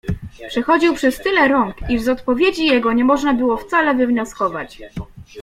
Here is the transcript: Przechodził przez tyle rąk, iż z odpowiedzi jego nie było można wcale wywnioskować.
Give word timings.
Przechodził 0.47 0.93
przez 0.95 1.17
tyle 1.17 1.47
rąk, 1.47 1.75
iż 1.89 2.01
z 2.01 2.09
odpowiedzi 2.09 2.65
jego 2.65 2.93
nie 2.93 3.03
było 3.03 3.07
można 3.15 3.57
wcale 3.67 3.95
wywnioskować. 3.95 4.81